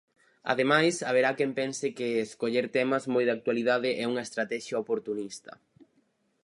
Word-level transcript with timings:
Ademais, 0.51 0.95
haberá 1.07 1.29
quen 1.37 1.51
pense 1.59 1.87
que 1.97 2.07
escoller 2.27 2.65
temas 2.77 3.03
moi 3.13 3.23
de 3.25 3.35
actualidade 3.37 3.89
é 4.03 4.05
unha 4.11 4.25
estratexia 4.27 4.81
oportunista. 4.83 5.51